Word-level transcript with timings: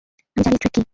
আমি 0.37 0.43
জানি 0.45 0.57
ট্রেক 0.57 0.71
কি! 0.75 0.81